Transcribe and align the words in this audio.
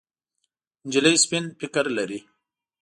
نجلۍ 0.87 1.15
سپين 1.23 1.43
فکر 1.59 1.85
لري. 1.97 2.19